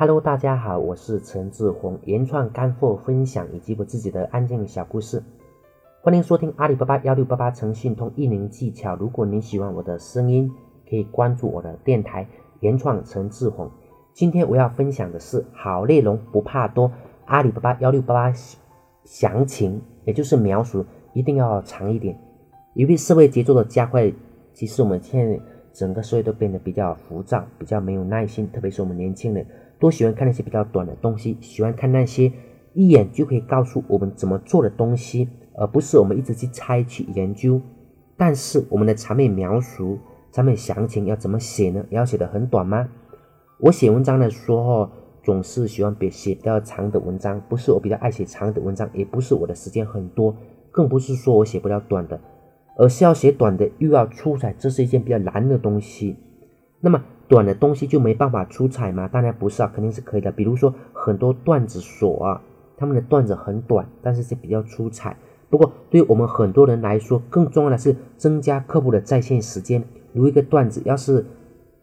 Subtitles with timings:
[0.00, 5.22] Hello，大家好，我是陈志宏，原创干货分享以及我自己的安静小故事，
[6.00, 8.96] 欢迎收听阿里巴巴幺六八八诚信通运营技巧。
[8.96, 10.50] 如果您喜欢我的声音，
[10.88, 12.26] 可以关注我的电台
[12.60, 13.70] 原创陈志宏。
[14.14, 16.90] 今天我要分享的是好内容不怕多，
[17.26, 18.32] 阿里巴巴幺六八八
[19.04, 22.18] 详情，也就是描述一定要长一点。
[22.72, 24.10] 由于社会节奏的加快，
[24.54, 25.38] 其实我们现在
[25.74, 29.46] 整个社会都变得比较浮躁，比较没有耐心，特别是我们年轻人。
[29.80, 32.30] 都喜欢看那些比较短的东西，喜欢看那些
[32.74, 37.58] 一眼就可以告诉我们怎么做的东西，而不是我们一直去猜去研究。
[38.18, 39.98] 但是我们的产品描述、
[40.30, 41.82] 产品详情要怎么写呢？
[41.88, 42.90] 要写的很短吗？
[43.58, 44.90] 我写文章的时候
[45.22, 50.36] 总是喜欢别写比较长的文章，不是我比较爱写长的文章，也不是我的时间很多，
[50.70, 52.20] 更不是说我写不了短的，
[52.76, 56.16] 而是要写短的又要出彩，这是一件比较难的东西。
[56.80, 57.02] 那么。
[57.30, 59.06] 短的东西就没办法出彩吗？
[59.06, 60.32] 当然不是啊，肯定是可以的。
[60.32, 62.42] 比如说很多段子手啊，
[62.76, 65.16] 他们的段子很短，但是是比较出彩。
[65.48, 69.84] 不过对于我们很多人来说，更重要的是增加客户的在线时间。
[70.12, 71.24] 如一个段子要是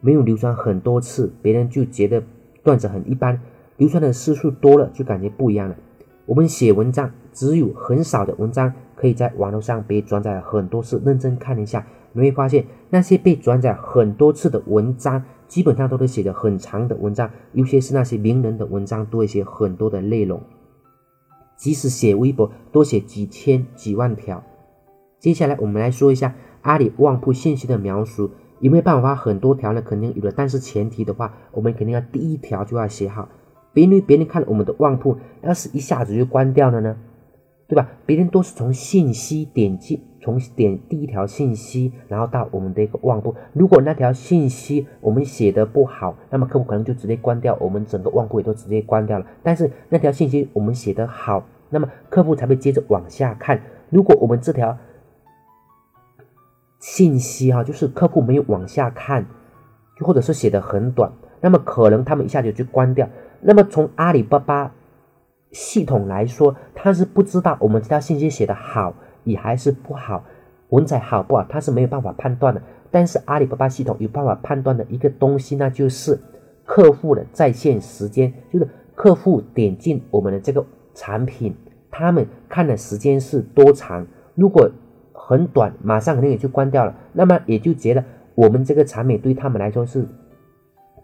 [0.00, 2.24] 没有流传很多次，别人就觉得
[2.64, 3.38] 段子很一般；
[3.76, 5.76] 流传的次数多了，就感觉不一样了。
[6.24, 11.00] 我们写文章，只有很少的文章可以在网络上被转载很多次。
[11.04, 15.22] 认真看一下，你会发现那些被转载很多次的文章。
[15.48, 20.40] 基本上都是写的很长的文章，尤其是那些名人的文章，都会写很多的内容。
[21.56, 24.42] 即使写微博，多写几千几万条。
[25.18, 28.30] 接下来我们来说一下阿里旺铺信息的描述，
[28.60, 29.80] 有没有办法发很多条呢？
[29.80, 33.28] 肯定有的，但是前提的话，我们肯定要第一条就要写好。
[33.72, 36.96] 别人别人看了我们的旺铺，要是一下子就关掉了呢？
[37.68, 37.88] 对吧？
[38.06, 43.34] 别人都是从信息点击，从点第一条信息，然后到我们的一个旺铺。
[43.52, 49.26] 如果那条信息我们写的不好，那么客户可能就直接关掉，我们整个旺铺也都直接关掉了。
[49.42, 53.60] 但是那条信息我们写的好，那么客户才会接着往下看。
[53.90, 54.78] 如果我们这条
[56.78, 59.26] 信息哈，就是客户没有往下看，
[59.98, 61.10] 或者是写的很短，
[61.40, 63.08] 那么可能他们一下就就关掉。
[63.40, 64.72] 那么从阿里巴巴。
[65.52, 68.92] 系统来说，它是不知道我们这条信息写的好
[69.24, 70.24] 也还是不好，
[70.68, 72.60] 文采好不好，它是没有办法判断的。
[72.90, 76.18] 但是阿里巴巴系统有办法判断的一个东西，那就是
[76.64, 80.64] 客户的在线时间，就是客户点进我们的这个
[80.94, 81.54] 产品，
[81.90, 84.06] 他们看的时间是多长。
[84.34, 84.70] 如果
[85.12, 88.04] 很短，马上肯定也就关掉了，那么也就觉得
[88.34, 90.06] 我们这个产品对他们来说是，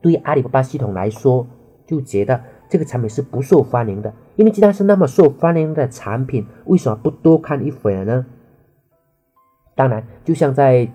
[0.00, 1.46] 对阿里巴巴系统来说
[1.86, 2.40] 就觉得。
[2.70, 8.24] 这个产品是不受欢迎的，因为既然是那么受欢迎的产品，为什么不多看一会儿呢？
[9.74, 10.88] 当然，就像在，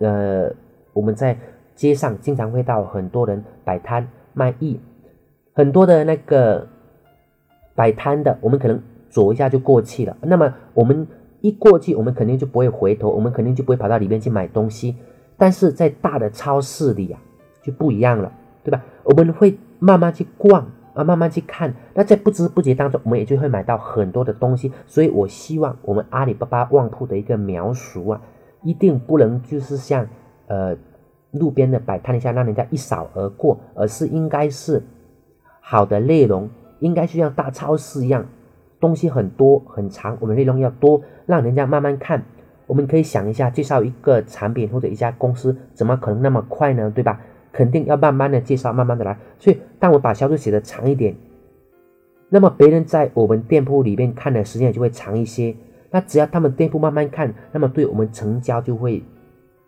[0.00, 0.52] 呃，
[0.92, 1.38] 我们在
[1.76, 4.80] 街上经常会到很多人摆摊卖艺，
[5.52, 6.66] 很多的那个
[7.76, 10.16] 摆摊的，我们可能走一下就过去了。
[10.22, 11.06] 那么我们
[11.40, 14.96] 一过去，我们肯定就不会回头，我们肯定就不会跑到里面去买东西。
[15.38, 17.18] 但是在大的超市里呀，
[17.62, 18.32] 就不一样了，
[18.64, 18.82] 对吧？
[19.04, 19.56] 我们会。
[19.82, 24.72] 慢慢去逛啊，慢慢去看，那在不知不觉当中，我们也就会买到很多的东西。
[24.86, 28.20] 所以我希望我们阿里巴巴旺铺的一个描述啊，
[28.62, 30.06] 一定不能就是像
[30.46, 30.76] 呃
[31.32, 34.82] 路边的摆摊一下，让人家一扫而过，而是应该是
[35.60, 38.26] 好的内容，应该是像大超市一样，
[38.80, 42.24] 东西很多很长，我们内容要多，让人家慢慢看。
[42.66, 46.88] 我们可以想一下，介绍一个产品或者一家公司，怎么可能那么快呢？
[46.94, 47.20] 对吧？
[47.52, 49.18] 肯定要慢慢的介绍，慢慢的来。
[49.38, 51.14] 所以，当我把销售写的长一点，
[52.28, 55.54] 那么别人在我们店铺里面看的时间也就会长一些。
[55.90, 59.02] 那只要他们店铺慢慢看，那么对我们成交就会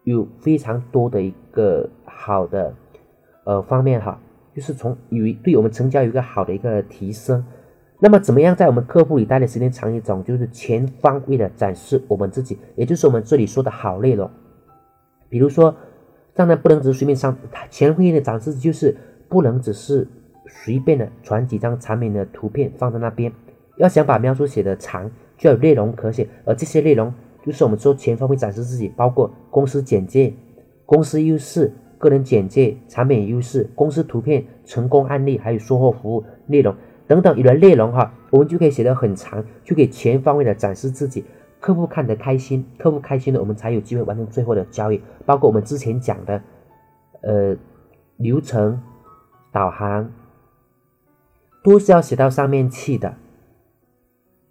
[0.05, 2.73] 有非常多的一个好的
[3.45, 4.21] 呃方面哈，
[4.55, 7.45] 就是从有对我们成交有一个好的一个提升。
[7.99, 14.31] 那么怎么样在我们客户里待的时间长一种，就是全方位的展示我们自己，也就是我们这里说的好内容，
[15.29, 15.75] 比如说。
[16.35, 17.37] 当然不能只随便上，
[17.71, 18.97] 前会议的展示就是
[19.29, 20.09] 不能只是
[20.47, 23.33] 随便的传几张产品的图片放在那边。
[23.77, 27.13] 要想把描述写的长，就要有内容可写，而这些内容
[27.45, 30.33] 就是我们说全方位展示自己，包括公司简介、
[30.87, 36.75] 公司优势、个人简介、产品优势、公司图片、成功案例，还有售后服务内容
[37.07, 41.25] 等等，有了内容哈，我们就可以写得很长，就可以全方位的展示自己。
[41.63, 45.01] 客户看得开心，客户开心了，我们才有机会完成最后的交易。
[45.25, 46.43] 包括我们之前讲的，
[47.21, 47.57] 呃，
[48.17, 48.83] 流程
[49.53, 50.11] 导航
[51.63, 53.15] 都是要写到上面去的。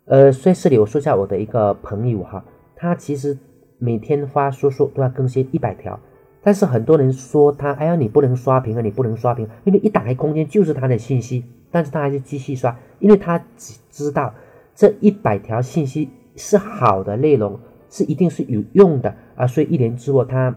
[0.06, 2.46] 呃，在这里我说一下我的一个朋友哈，
[2.78, 3.38] 他其实
[3.78, 6.00] 每天发说说都要更新一百条，
[6.42, 14.34] 但是很多人说他，哎呀，你不能刷屏啊，你不能刷屏，因为一打开空间就是他的信息，但是他还是继续刷，因为他只知道
[14.74, 20.56] 这一百条信息是好的内容，是一定是有用的啊，所以一年之后他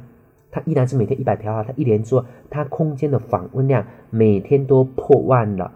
[0.51, 5.73] 他依然是每天一百条啊，他一年之后他空间的访问量每天都破万了。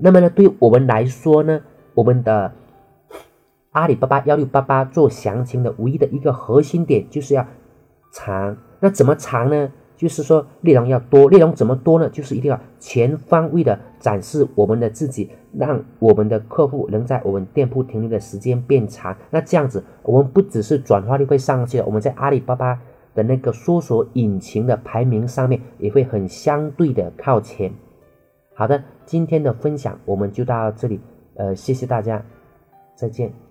[0.00, 1.60] 那么呢，对我们来说呢，
[1.94, 2.52] 我们的
[3.72, 7.46] 阿里巴巴幺六八八做详情的唯一的一个核心点就是要
[8.10, 8.56] 长。
[8.80, 9.70] 那怎么长呢？
[10.02, 12.08] 就是说内容要多，内容怎么多呢？
[12.10, 19.16] 就是一定要全方位的展示我们的自己，让我们的客户能在我们店铺停留的时间变长。
[19.30, 22.76] 那这样子，我们不只是转化率会上去了，我们在阿里巴巴
[23.14, 27.72] 的那个搜索引擎的排名上面也会很相对的靠前。
[28.54, 31.00] 好的，今天的分享我们就到这里，
[31.36, 32.20] 呃，谢谢大家，
[32.96, 33.41] 再见。